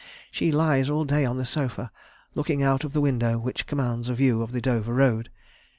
She 0.31 0.51
lies 0.51 0.89
all 0.89 1.05
day 1.05 1.25
on 1.25 1.37
the 1.37 1.45
sofa, 1.45 1.91
looking 2.33 2.63
out 2.63 2.83
of 2.83 2.91
the 2.93 3.01
window, 3.01 3.37
which 3.37 3.67
commands 3.67 4.09
a 4.09 4.15
view 4.15 4.41
of 4.41 4.51
the 4.51 4.59
Dover 4.59 4.95
Road. 4.95 5.29